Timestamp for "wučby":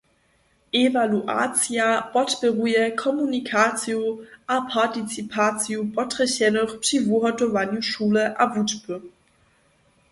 8.51-8.97